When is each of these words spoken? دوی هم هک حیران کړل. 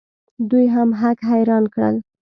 دوی 0.49 0.65
هم 0.75 0.89
هک 1.01 1.17
حیران 1.29 1.63
کړل. 1.73 1.95